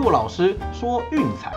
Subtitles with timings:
[0.00, 1.52] 骆老师说运彩。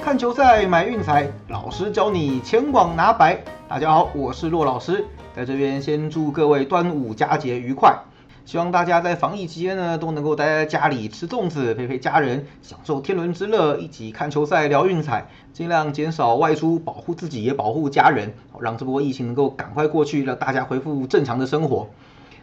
[0.00, 3.42] 看球赛买运彩，老师教你前往拿白。
[3.68, 5.04] 大家好，我是骆老师，
[5.34, 7.98] 在这边先祝各位端午佳节愉快。
[8.44, 21.88] 希望大家在防疫期间呢，都能够待在家里吃粽子，陪陪家人，享受天伦之乐，一起看球赛聊运彩，尽量减少外出，保护自己也保护家人，让这波疫情能够赶快过去，让大家恢复正常的生活。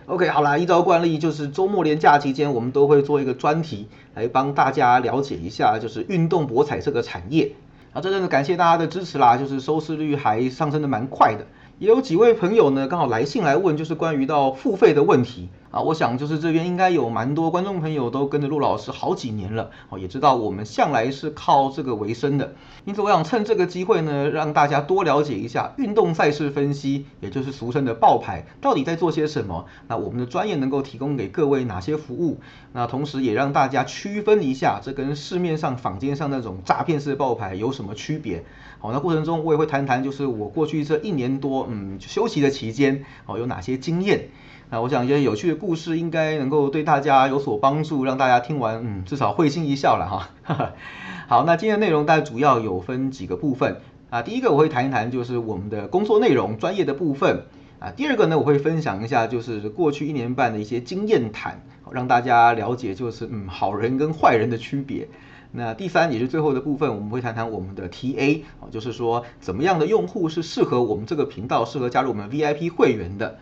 [0.07, 7.51] OK，好啦，依照惯例，就是周末连假期间，我们都会做一个专题，来帮大家了解一下，就是运动博彩这个产业。
[7.91, 11.45] 啊，真正的感谢大家的支持啦，就是收视率还上升的蛮快的，
[11.77, 15.49] 也有几位朋友呢，刚好来信来问，就是关于到付费的问题。
[15.69, 29.65] 啊，我想就是这边应该有蛮多观众朋友都跟着陆老师好几年了，哦，也知道我们向来是靠这个为生的，因此我想趁这个机会呢，让大家多了解一下运动赛事分析，也就是俗称的爆牌，到底在做些什么？
[29.87, 32.39] 那我们的专业能够提供给各位哪些服务？
[32.71, 38.45] 那同时也让大家区分一下，这跟市面上坊间上那种诈骗式爆牌有什么区别？
[38.79, 44.29] 好，那过程中我也会谈谈，就是我过去这一年多，嗯，休息的期间，哦，有哪些经验？
[44.69, 50.73] 那我想一些有趣的故事应该能够对大家有所帮助，让大家听完，嗯，至少会心一笑了哈。
[51.29, 53.77] 好，那今天的内容大概主要有分几个部分
[54.09, 54.21] 啊。
[54.21, 57.45] 第一个我会谈一谈就是我们的工作内容、专业的部分
[57.79, 57.91] 啊。
[57.95, 65.07] 第二个呢，我会分享一下就是过去一年半的一些经验谈，让大家了解就是嗯好人跟坏人的区别。
[65.53, 73.39] 那第三也是最后的部分，我们会谈谈我们的 TA，就是说怎么样的用户是适合我们这个频道，适合加入我们 VIP 会员的。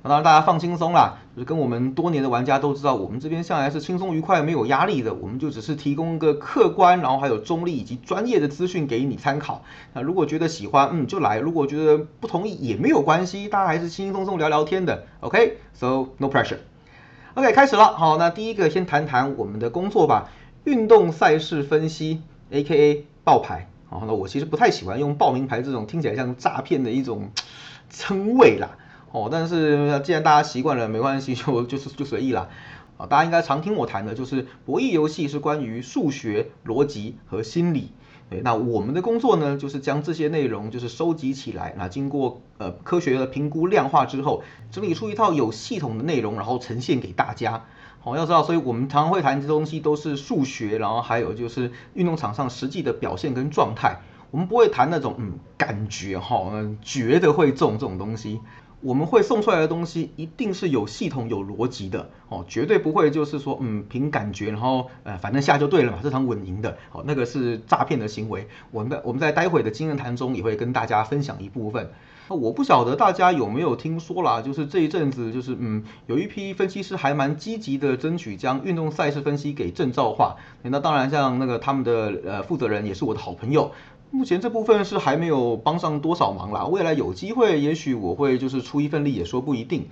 [0.00, 5.12] 当然，大家放轻松啦，就是跟我们多年的玩家都知道，我们这边向来是轻松愉快、没有压力的。
[5.12, 9.64] 我们就只是提供一个客观，然后还有中立以及专业的资讯给你参考。
[9.92, 15.04] 那如果觉得喜欢，嗯，就来；如果觉得不同意也没有关系，大家还是轻轻松松聊聊天的。
[15.20, 16.58] OK，so no pressure。
[17.34, 17.96] OK，开始了。
[17.96, 20.30] 好，那第一个先谈谈我们的工作吧，
[20.64, 23.04] 运动赛事分析，A.K.A.
[23.24, 23.68] 爆牌。
[23.88, 27.30] 好，那我其实不太喜欢用报名牌这种听起来像诈骗的一种
[27.90, 28.70] 称谓啦。
[29.10, 32.48] 哦，但是既然大家习惯了，没关系，就就是就随意啦。
[32.96, 37.92] 啊，大家应该常听我谈的，就是博弈游戏是关于数学、逻辑和心理。
[38.28, 47.64] 对，那我们的工作呢，就是将这些内容就是收集起来，那经过呃科学的评估量化之后，整理出一套有系统的内容，然后呈现给大家。
[48.00, 54.00] 好，要知道，所以我们常常会谈这东西都是数学，然后还有就是运动场上实际的表现跟状态。
[54.30, 56.52] 我们不会谈那种嗯感觉哈，
[56.82, 58.40] 觉得会中这种东西。
[58.80, 68.46] 我们会送出来的东西一定是有系统、有逻辑的哦，绝对不会就是说，嗯，凭感觉，然后呃，反正下就对了嘛，这场稳赢的，好，那个是诈骗的行为。
[68.70, 71.90] 我们我们在待会的经验谈中也会跟大家分享一部分。
[72.30, 80.36] 那我不晓得大家有没有听说啦，就是这一阵子，就是嗯，有一批分析师还蛮积极的争取将运动赛事分析给证照化。
[80.62, 83.72] 那当然，像那个他们的呃负责人也是我的好朋友。
[84.10, 89.86] 目前这部分是还没有帮上多少忙啦，未来有机会，也许我会就是出一份力，也说不一定。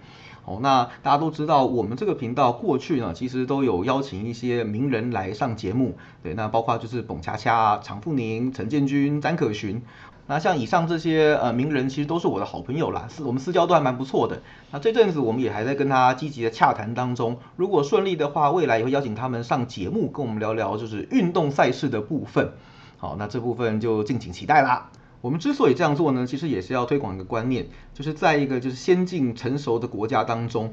[0.45, 9.83] 哦，那大家都知道，我们这个频道过去呢，其实都有邀请一些名人来上节目，对，那包括就是董恰恰、常富宁、陈建军、詹可寻。
[10.29, 14.41] 那像以上这些呃名人，其实都是我的好朋友啦，是我们私交都还蛮不错的。
[14.71, 22.53] 那这阵子我们也还在跟他积极的洽谈当中，如果顺利的话，未来也会邀请他们上节目，跟我们聊聊就是运动赛事的部分。
[22.99, 24.91] 好，那这部分就敬请期待啦。
[25.21, 30.73] 我们之所以这样做呢，其实也是要推广一个观念，就是在一个就是先进成熟的国家当中，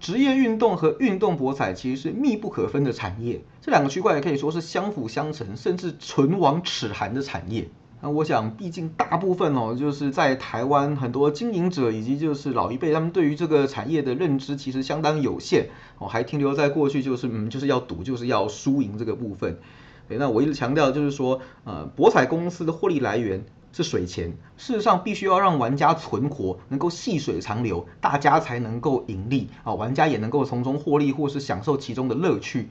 [0.00, 7.68] 职业运动和运动博彩其实是密不可分的产业，这两个区块也可以说是相辅相成，甚至唇亡齿寒的产业。
[8.00, 15.68] 那我想，毕竟大部分哦，就是在台湾很多经营者以及就是老一辈，他们对于这个产业的认知其实相当有限
[15.98, 19.58] 哦，还停留在过去就是嗯就是要赌就是要输赢这个部分。
[20.18, 32.68] 那我一直强调就是说，呃，博彩公司的获利来源是水钱，事实上必须要让玩家存活，能够细水长流，大家才能够盈利啊，玩家也能够从中获利或是享受其中的乐趣。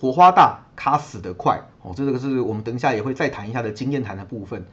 [0.00, 4.64] 火花大，卡死得快哦，这个是我们等一下也会再谈一下的经验谈的部分。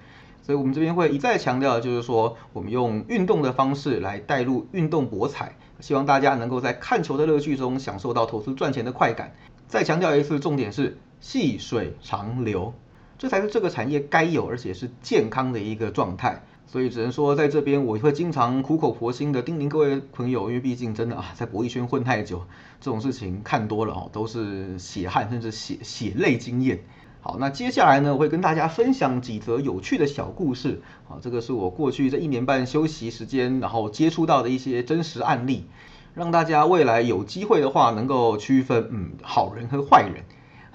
[0.42, 9.34] 所以我们这边会一再强调，就是说我们用运动的方式来带入运动博彩，希望大家能够在看球的乐趣中享受到投资赚钱的快感。
[9.68, 10.98] 再强调一次，重点是。
[11.19, 12.74] 细水长流，
[13.18, 16.44] 这才是这个产业该有而且是健康的一个状态。
[16.69, 22.44] 所以只能说，在这边我会经常苦口婆心的叮咛各位朋友，因为毕竟真的啊，在博弈圈混太久，
[22.81, 26.81] 这种事情看多了哦，都是血汗甚至血血泪经验。
[27.22, 30.81] 好，那接下来呢，我会跟大家分享几则有趣的小故事。
[31.08, 35.66] 好，这个是我过去这一年半休息时间，然后接触到的一些真实案例。
[36.16, 40.25] 让大家未来有机会的话能够区分嗯好人和坏人。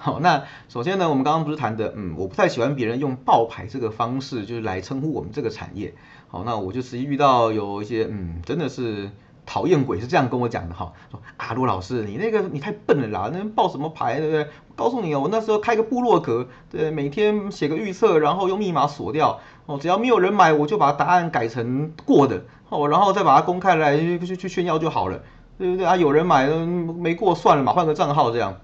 [0.03, 5.93] 好，那首先呢，我们刚刚不是谈的，嗯，我不太喜欢别人用爆牌这个方式就是来称呼我们这个产业。
[6.27, 9.09] 好，那我就实际遇到有一些嗯真的是。
[9.45, 14.47] 讨厌鬼是这样跟我讲的哈，说啊陆老师你那个你太笨了啦，那报什么牌对不对？
[14.73, 25.21] 告诉你哦，我那时候开个部落格，对，每天写个预测，然后用密码锁掉，哦，只要没有人买，我就把答案改成过的，哦，然后再把它公开来去去炫耀就好了，
[25.57, 25.97] 对不对啊？
[25.97, 28.55] 有人买没过算了嘛，换个账号这样。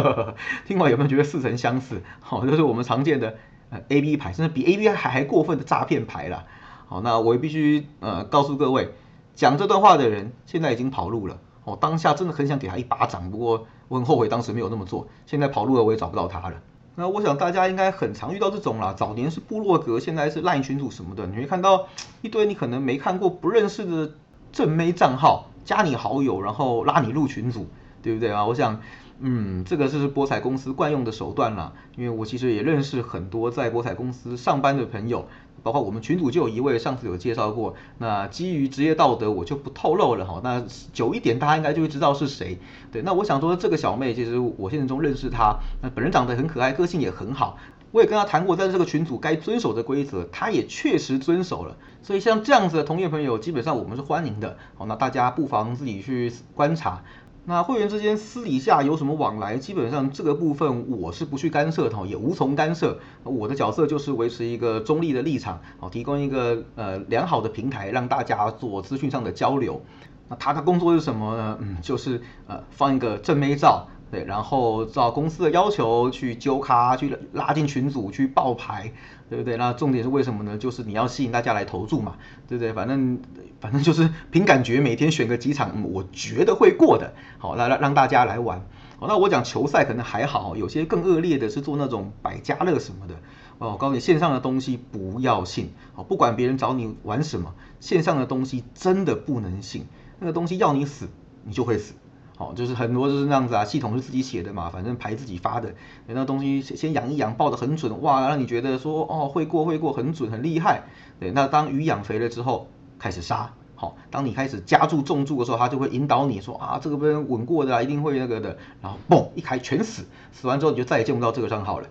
[0.66, 2.02] 听完有没有觉得似曾相识？
[2.20, 3.36] 好，就是我们常见的
[3.70, 6.44] 呃 A B 牌，甚至比 A B 还还过分的诈骗牌了。
[6.88, 8.92] 好，那我必须呃告诉各位。
[9.34, 15.08] 讲这段话的人现在已经跑路了，哦，当下真的很想给他一巴掌，不过 我很后悔当时没有那么做。
[15.26, 16.54] 现在跑路了，我也找不到他了。
[16.94, 21.86] 那我想大家应该很常遇到这种啦，早年是部落格，现在是烂群主什么的，你会看到
[22.22, 24.12] 一堆你可能没看过、不认识的
[24.52, 27.66] 正妹账号加你好友，然后拉你入群组，
[28.00, 28.46] 对不对啊？
[28.46, 28.80] 我想，
[29.20, 35.26] 嗯，这个是博彩公司惯用的手段了，因为我其实也认识很多在博彩公司上班的朋友。
[35.62, 37.74] 包括我们群主就有一位，上次有介绍过。
[37.98, 40.40] 那基于职业道德，我就不透露了哈。
[40.44, 42.60] 那久一点，大家应该就会知道是谁。
[42.92, 47.58] 对，那我想说，这个小妹其实我现实中认识她，那本人长得很可爱，个性也很好。
[47.90, 51.76] 我也跟她谈过，在这个群组该遵守的规则，她也确实遵守了。
[52.00, 54.56] 所以像这样子的同业朋友，基本上我们是欢迎的。
[54.76, 57.02] 好，那大家不妨自己去观察。
[57.48, 62.98] 那会员之间私底下有什么往来，基本上这个部分我是不去干涉的，也无从干涉。
[63.22, 69.80] 我的角色就是维持一个中立的立场，好，提供一个呃良好的平台，让大家做资讯上的交流。
[70.28, 71.58] 那他的工作是什么呢？
[71.60, 73.86] 嗯，就是呃放一个正妹照。
[74.08, 78.92] 对，然后照公司的要求去揪咖，去拉进群组，去爆牌，
[79.28, 79.56] 对不对？
[79.56, 80.56] 那重点是为什么呢？
[80.56, 82.16] 就是你要吸引大家来投注嘛，
[82.46, 82.72] 对不对？
[82.72, 83.18] 反正
[83.60, 88.64] 反正就是凭感觉，每天选个几场，我觉得会过的，好，来让让大家来玩。
[88.98, 93.14] 好，那我讲球赛可能还好，有些更恶劣的是做那种百家乐什么的。
[93.58, 99.86] 哦，我告诉你，线上的东西不要信，哦，不管别人找你玩什么，线上的东西真的不能信，
[100.20, 101.08] 那个东西要你死，
[101.42, 101.94] 你就会死。
[102.38, 105.74] 好，就是很多就是那样子啊，系统是自己写的嘛，反正牌自己发的，
[106.06, 110.82] 那东西先养一养，报的很准，哇，让你觉得说哦会过会过，很准很厉害。
[111.18, 112.68] 对，那当鱼养肥了之后，
[112.98, 113.54] 开始杀。
[113.74, 121.88] 好，当你开始加注重注的时候，它就会引导你说啊这个边稳过的啊，一定会那个的，然后嘣一开全死，死完之后你就再也见不到这个账号了。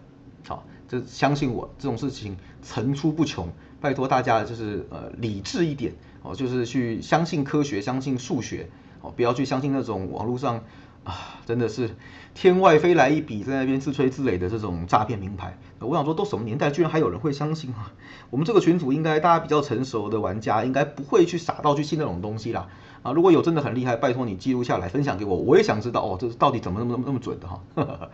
[0.48, 3.50] 好，这相信我，这种事情层出不穷，
[3.82, 8.70] 拜托大家就是呃理智一点哦，就是去相信科学，相信数学。
[9.16, 10.62] 不要去相信那种网络上
[11.04, 11.14] 啊，
[11.46, 11.96] 真的是
[12.34, 15.58] 天外飞来一笔，在那边自吹自擂的这种诈骗名牌。
[15.80, 17.92] 我想说，都什么年代，居然还有人会相信啊？
[18.32, 22.68] 我们这个群组应该大家比较成熟的玩家，应该不会去傻到去信那种东西啦。
[23.04, 27.62] 啊，如果有真的很厉害，拜托你记录下来分享给我，我也想知道哦，这是到底怎么那么那么那么准的哈。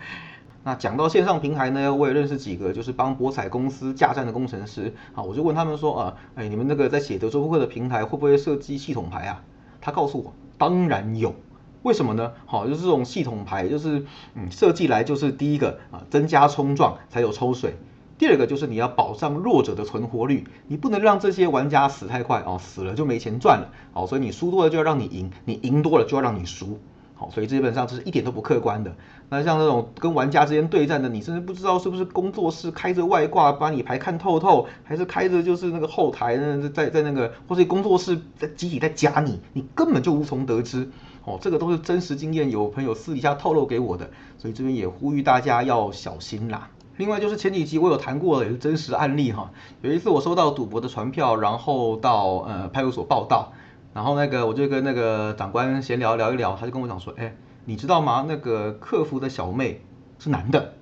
[0.64, 9.42] 那讲到线上平台呢，我也认识几个，就是帮博彩公司架站的工程师啊，我就问他们说啊，哎，你们那个在写德州扑克的平台会不会设计系统牌啊？
[9.80, 10.34] 他告诉我。
[10.62, 11.34] 当然有，
[11.82, 12.34] 为什么呢？
[12.46, 14.06] 好，就是这种系统牌，就是
[14.36, 17.72] 嗯，设计来就是第一个啊，增加冲撞才有抽水；
[18.20, 26.80] 第二个就是你要保障弱者的存活率，你不能让这些玩家死太快哦，死了就没钱赚了，哦，所以你输多了就要让你赢，你赢多了就要让你输。
[27.22, 28.96] 好，所以基本上这是一点都不客观的。
[29.30, 40.90] 那像这种跟玩家之间对战的，你甚至不知道是不是工作室开着外挂把你牌看透透，还是开着就是那个后台呢，在在那个或是工作室在集体在夹你，你根本就无从得知。
[41.24, 44.10] 哦，这个都是真实经验，有朋友私底下透露给我的，
[44.40, 46.70] 所以这边也呼吁大家要小心啦。
[46.98, 49.52] 另外就是前几集我有谈过的，也是真实案例哈。
[49.84, 53.54] 有一次我收到赌博的传票，然后到呃派出所报道。
[53.94, 58.26] 然后那个我就跟那个长官闲聊聊一聊，他就跟我讲说，哎，你知道吗？
[58.28, 59.82] 那个客服的小妹
[60.18, 60.76] 是男的，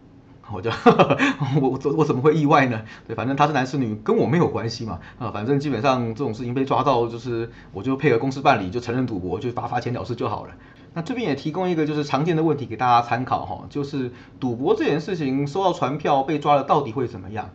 [0.54, 0.70] 我就
[1.60, 2.84] 我我我怎么会意外呢？
[3.08, 10.52] 对，反正他是男是女跟我没有关系嘛，啊，反正基本上这种事情被抓到，就是我就配合公司办理，就承认赌博，就罚罚钱了事就好了。
[10.94, 17.50] 那这边也提供一个就是常见的问题给大家参考哈，就是赌博这件事情收到传票被抓了到底会怎么样？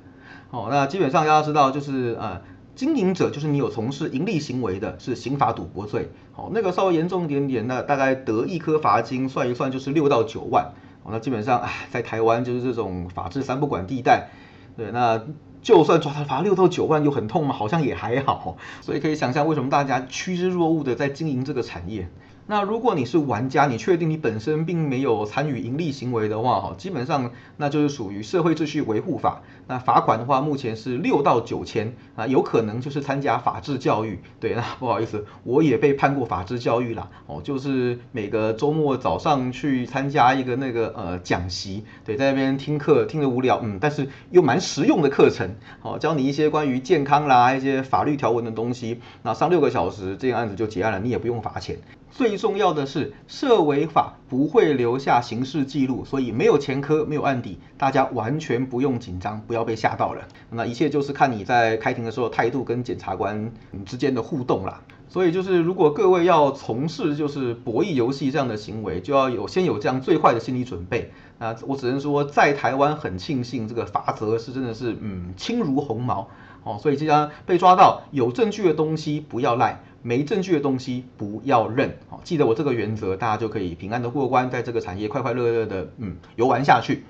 [0.51, 2.41] 哦，那基本上大家知道就是呃。
[2.75, 6.11] 经营者就是你有从事盈利行为的，是刑法赌博罪。
[6.33, 10.73] 好，那个稍微严重一点点，那大概得一颗罚金，算一算就是六到九万。
[11.09, 14.31] 那基本上，啊，在台湾就是这种法治三不管地带。
[14.77, 15.23] 对，那
[15.63, 17.55] 就算抓他罚六到九万，又很痛吗？
[17.55, 18.57] 好像也还好。
[18.81, 22.09] 所以可以想象为什么大家趋之若鹜的在经营这个产业。
[22.47, 29.41] 那如果你是玩家，你确定你本身并没有参与盈利行为的话，哈，基本上那就是属于社会秩序维护法。
[29.67, 34.19] 那罚款的话，目前是六到九千啊，有可能就是参加法制教育。
[34.41, 37.09] 对，那不好意思，我也被判过法制教育啦。
[37.27, 49.01] 哦，就是每个周末早上去参加一个那个呃讲习，对，在那边听课，听得无聊，嗯，但是又蛮实用的课程，哦，教你一些关于健康啦，一些法律条文的东西。
[49.23, 51.79] 那上六个小时，这个案子就结案了，你也不用罚钱。
[52.17, 60.23] 最重要的是，涉违法不会留下刑事记录，所以没有前科，没有案底，大家完全不用紧张，不要被吓到了。
[60.49, 63.53] 那一切就是看你在开庭的时候态度跟检察官
[63.85, 64.81] 之间的互动啦。
[65.09, 71.11] 所以就是如果各位要从事就是博弈游戏这样的行为，就要有先有这样最坏的心理准备。
[71.41, 76.29] 那我只能说，在台湾很庆幸这个法则是真的是嗯轻如鸿毛
[76.63, 79.83] 哦，所以既然被抓到有证据的东西不要赖。
[80.07, 87.05] 没证据的东西不要认，好，记得我这个原则，大家就可以平安的过关，在这个产业快快乐乐的嗯游玩下去。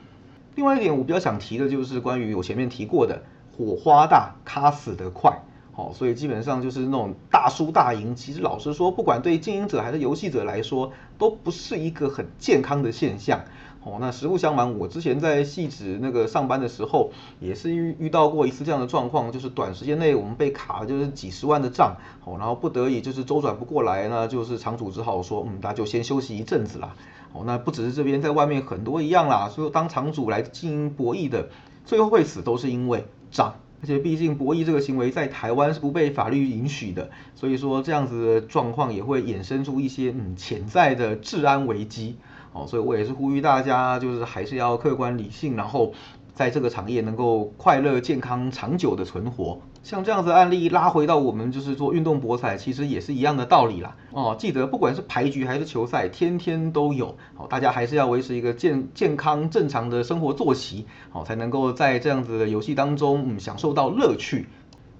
[0.54, 3.24] 另外一点，我比较想提的就是关于我前面提过的
[3.58, 13.40] 火花大，卡死得快，好，所以基本上就是那种大输大赢，其实老实说，不管对经营者还是游戏者来说，都不是一个很健康的现象。
[13.84, 26.96] 哦，那实不相瞒，我之前在戏子那个上班的时候，也是遇遇到过一次这样的状况，就是短时间内我们被卡就是几十万的账，哦，然后不得已就是周转不过来，呢就是厂主只好说，嗯，那就先休息一阵子啦。
[27.34, 31.50] 哦，那不只是这边，在外面很多一样啦，所以当厂主来经营博弈的，
[31.84, 42.16] 最后会死都是因为账，而且毕竟博弈这个行为在台湾是不被法律允许的，所以说这样子的状况也会衍生出一些嗯潜在的治安危机。
[42.54, 45.92] 哦，所以我也是呼吁大家，就是还是要客观理性，然后
[46.34, 49.60] 在这个产业能够快乐、健康、长久的存活。
[49.82, 53.96] 像这样子案例拉回到我们就是做运动博彩，其实也是一样的道理啦。
[54.12, 57.16] 哦，记得不管是牌局还是球赛，天天都有。
[57.36, 64.46] 哦，大家还是要维持一个健健康、正常的生活作息，哦，才能够在这样子的游戏当中，嗯，享受到乐趣，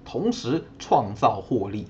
[0.03, 1.87] 同时创造获利。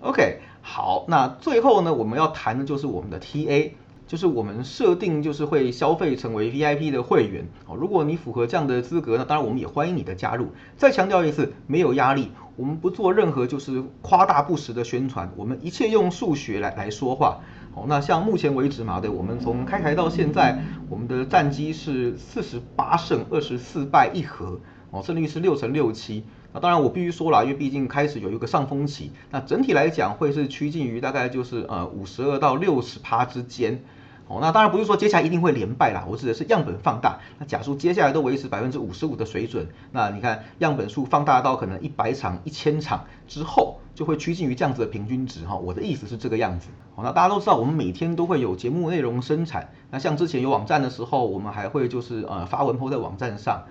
[0.00, 3.70] OK，好，那最后呢，我们要谈的就是我们的 TA。
[4.06, 10.52] 就是我们设定就是会消费成为 VIP 的会员哦，如果你符合这样的资格，那当然我们也欢迎你的加入。
[10.76, 17.40] 再强调一次，没有压力，我们不做任何就是夸大不实的宣传，我们一切用数学来来说话。
[17.74, 24.60] 哦，那像目前为止嘛，对，我们从开台到现在，我们的战绩是四十八胜二十四败一和，
[24.90, 26.24] 哦，胜率是六成六七。
[26.60, 33.82] 当然我必须说了，因为毕竟开始有一个上风期，那整体来讲会是趋近于大概就是呃五十二到六十趴之间。
[34.28, 37.20] 哦，那当然不是说接下来一定会连败啦，我指的是样本放大。
[37.38, 45.54] 那假如接下来都维持百分之五十五的水准，那你看样本数放大到可能一百场、一千场之后，就会趋近于这样子的平均值哈。
[45.54, 46.70] 我的意思是这个样子。
[46.96, 53.62] 好，那大家都知道我们每天都会有节目内容生产，那像之前有网站的时候，我们还会就是呃发文 po 在网站上。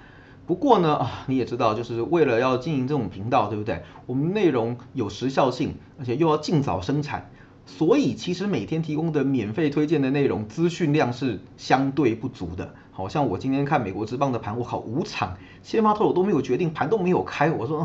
[0.47, 3.83] 不过呢啊，你也知道，就是为了要经营这种频道，对不对？
[4.05, 7.31] 我们内容有时效性，而且又要尽早生产。
[7.65, 12.75] 所以其实每天提供的免费推荐的内容资讯量是相对不足的。
[12.91, 17.83] 好像我今天看美国之棒的盘，我靠五场先发投我都没有决定，盘都没有开，我说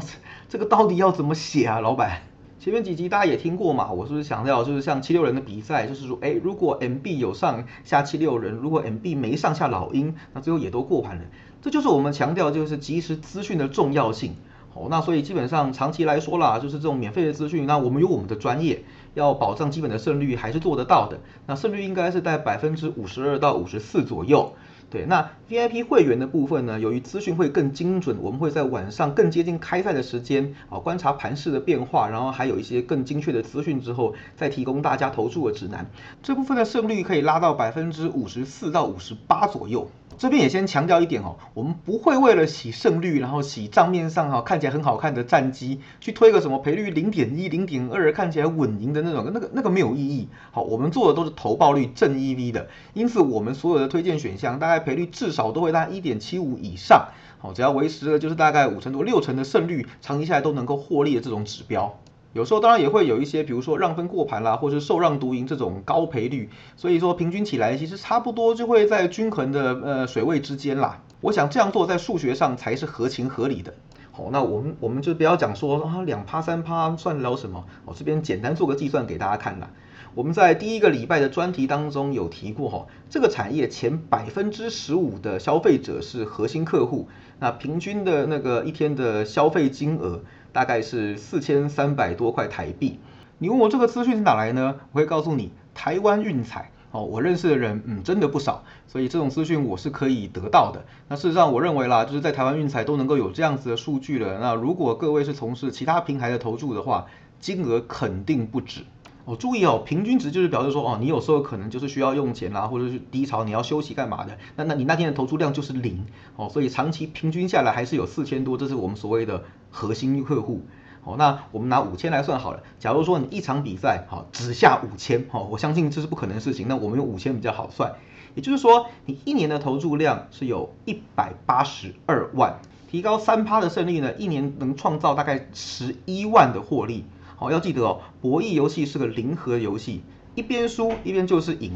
[0.51, 2.21] 这个到底要怎么写啊，老板？
[2.61, 11.23] 前面几集大家也听过嘛，我是不是强调就是像七六人的比赛，就是说，哎，如果 MB 有上下七六人，如果 MB 没上下老鹰，那最后也都过盘了。
[11.63, 14.35] 这就是我们强调就是及时资讯的重要性。
[14.75, 18.85] 好，那所以基本上长期来说啦，就是这种免费的资讯，那我们有我们的专业。
[19.15, 24.53] 要保障基本的胜率还是做得到的，那胜率应该是在百分之五十二到五十四左右。
[24.91, 35.91] 对，那 VIP 会员的部分呢，由于资讯会更精准，我们会在晚上更接近开赛的时间啊，观察盘势的变化，然后还有一些更精确的资讯之后，再提供大家投注的指南。
[36.23, 39.91] 这部分的胜率可以拉到百分之五十四到五十八左右。
[40.19, 50.29] 这边也先强调一点哦，我们不会为了洗胜率，然后洗账面上哈看起来很好看的战绩，去推个什么赔率零点一、零点二看起来稳赢的那种，那个那个没有意义。
[50.51, 57.09] 好，我们做的都是投报率正 EV 的，因此我们所有的推荐选项大概赔率至少都会在一点七五以上。
[57.39, 61.99] 好，只要维持了就是大概五成多、六成的胜率，长期下来都能够获利的这种指标。
[62.33, 71.01] 有时候当然也会有一些，比如说让分过盘啦，或是受让独赢这种高赔率，所以说平均起来其实差不多就会在均衡的呃水位之间啦。
[71.23, 73.75] 我想这样做在数学上才是合情合理的。
[74.13, 79.71] 好，那我们我们就不要讲说啊两趴三趴算得了什么，我这边简单做个计算给大家看啦。
[80.15, 90.21] 我们在第一个礼拜的专题当中有提过哈，这个产业前百分之十五的消费者是核心客户，那平均的那个一天的消费金额。
[90.53, 92.99] 大概是四千三百多块台币。
[93.39, 94.81] 你问我这个资讯是哪来呢？
[94.91, 96.73] 我会告诉你，台湾运彩。
[96.91, 100.85] 哦，我认识的人，嗯，真的不少，所以这种资讯我是可以得到的。
[101.07, 104.41] 那事实上，我认为啦，就是在台湾运彩都能够有这样子的数据了。
[104.41, 107.07] 那如果各位是从事其他平台的投注的话，
[107.39, 108.81] 金额肯定不止。
[109.31, 116.05] 哦，注意哦，平均值就是表示说，哦，你有时候可能就是需要用钱啦，或者是低潮你要休息干嘛的，那那你那天的投注量就是零。
[116.35, 120.63] 哦，所以长期平均下来还是有四千多，这是我们所谓的核心客户。
[121.03, 122.65] 好，那我们拿五千来算好了。
[122.81, 126.67] 假如说你一场比赛，好只下五千，哦，我相信这是不可能的事情。
[126.67, 127.93] 那我们用五千比较好算，
[128.35, 132.59] 也就是说，你一年的投注量是有一百八十二万，
[132.91, 137.05] 提高三趴的胜率呢，一年能创造大概十一万的获利。
[137.41, 140.03] 好，要记得哦，博弈游戏是个零和游戏，
[140.35, 141.73] 一边输一边就是赢，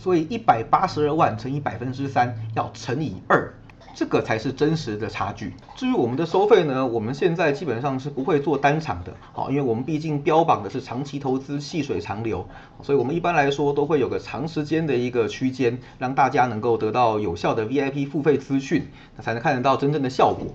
[0.00, 3.54] 所以一百八十二万乘以百分之三要乘以二。
[3.94, 5.54] 这个才是真实的差距。
[5.76, 12.46] 至于我们的收费呢，我们现在基本上是不会做单场的，好，因为我们毕竟标榜的是长期投资、细水长流，
[12.82, 18.88] 所以我们一般来说都会有个长时间的一个区间，让大家能够得到有效的 VIP 付费资讯，
[19.20, 20.48] 才能看得到真正的效果。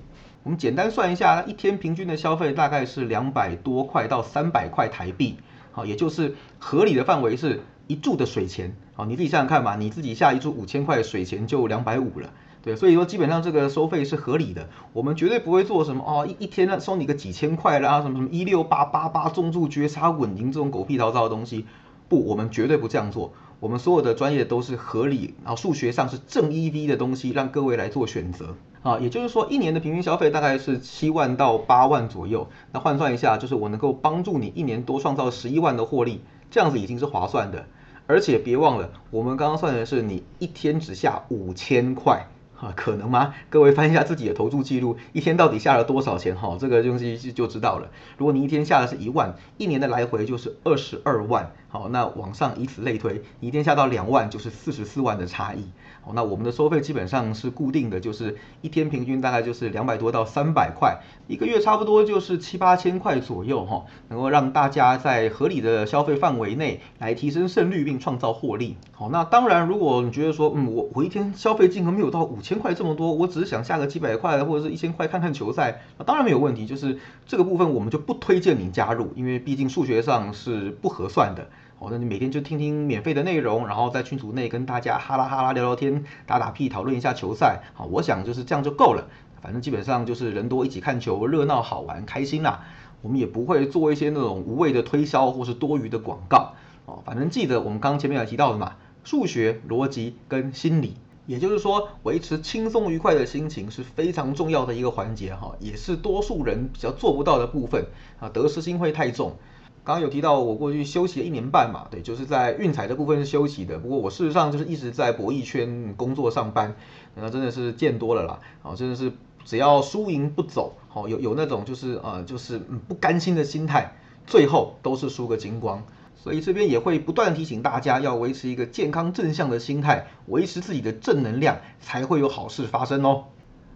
[0.43, 5.37] 我们简单算一下，一天平均的消费大概是两百多块到三百块台币，
[5.71, 12.31] 好，也就是合理的范围是一注的水钱，好，你自己想想看嘛，你自己下一注五千块的水钱就两百五了。
[12.63, 21.67] 对，所以说基本上这个收费是合理的，我们绝对不会做什么哦，一一天呢收你个几千块啦，什么什么一六八八八中注绝杀稳赢这种狗屁倒灶的东西，
[22.09, 23.31] 不，我们绝对不这样做。
[23.61, 28.97] 我们所有的专业都是合理，然后数学上是正 EV 的东西，让各位来做选择啊。
[28.97, 37.67] 也就是说，一年的平均消费大概是七万到八万左右，那换算一下，就是我能够帮助你一年多创造十一万的获利，这样子已经是划算的。
[38.07, 42.27] 而且别忘了，我们刚刚算的是你一天只下五千块。
[42.61, 43.33] 啊，可能吗？
[43.49, 46.35] 各位翻一下自己的投注记录，一天到底下了多少钱？
[46.35, 47.89] 哈，这个东西就知道了。
[48.17, 51.53] 如果你一天下的是一万，一年的来回就是二十二万。
[51.71, 55.63] 好，那往上以此类推，你一天下到两万就是四十四万的差异。
[56.01, 68.75] 好，那我们的收费基本上是固定的，就是一天平均大概就是两百多到三百块，一个月差不多就是七八千块左右哈，能够让大家在合理的消费范围内来提升胜率并创造获利。
[68.91, 81.47] 好，那当然如果你觉得说，嗯，我我一天消费金额没有到五千块这么多，我只是想下个几百块或者是一千块看看球赛，那当然没有问题，就是这个部分我们就不推荐你加入，因为毕竟数学上是不合算的。
[81.81, 87.63] 哦，那你每天就听听免费的内容，然后在群组内跟大家哈啦哈啦聊聊天、打打屁、讨论一下球赛。
[87.73, 89.07] 好，我想就是这样就够了。
[89.41, 92.65] 反正基本上就是人多一起看球，热闹好玩开心啦。
[93.01, 96.53] 我们也不会做一些那种无谓的推销或是多余的广告。
[96.85, 107.87] 哦，反正记得我们刚前面有提到的嘛，数学、逻辑跟心理，也就是说维持轻松愉快的心情是非常重要的一个环节哈，也是多数人比较做不到的部分
[108.19, 109.35] 啊，得失心会太重。
[109.83, 113.79] 刚刚有提到我过去休息了一年半嘛，对，就是在运彩的部分是休息的。
[113.79, 116.75] 不过我事实上就是一直在博弈圈工作上班，
[117.15, 119.11] 那真的是见多了啦，啊，真的是
[119.43, 123.95] 只要输赢不走，好有有那种就是呃就是不甘心的心态，
[124.27, 125.83] 最后都是输个精光。
[126.15, 133.23] 所以这边也会不断提醒大家要维持一个健康正向的心态，维持自己的正能量，才会有好事发生哦。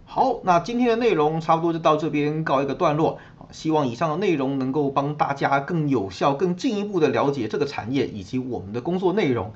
[0.05, 3.19] 好，那今天的内容差不多就到这边告一个段落。
[3.51, 9.53] 希望以上的内容能够帮大家更有效、更进一步的了解这个产业以及我们的工作内容。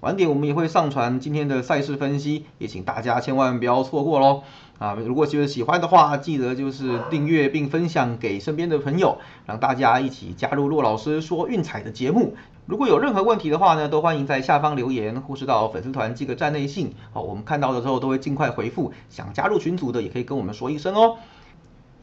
[0.00, 4.42] 晚点我们也会上传今天的赛事分析，也请大家千万不要错过喽。
[4.78, 12.34] 啊，如果觉得喜欢的话，记得就是订阅并分享给身边的朋友，让大家一起加入骆老师说运彩的节目。
[12.66, 18.92] 如果有任何问题的话呢，都欢迎在下方留言，或是到粉丝团寄个站内信，好，我们看到的时候都会尽快回复。
[19.08, 21.16] 想加入群组的也可以跟我们说一声哦。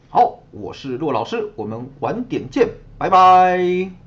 [0.08, 4.03] 好，我是骆老师，我们晚点见，拜拜。